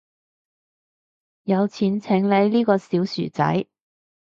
[1.43, 3.67] 有錢請你呢個小薯仔